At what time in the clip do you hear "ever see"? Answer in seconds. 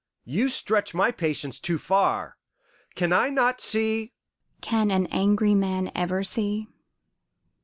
5.93-6.65